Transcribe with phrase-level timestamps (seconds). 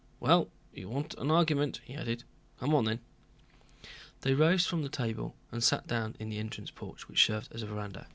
[0.19, 2.23] Well, you want an argument," he added,
[2.59, 3.01] "come on then."
[4.21, 7.61] They rose from the table and sat down in the entrance porch which served as
[7.61, 8.07] a veranda.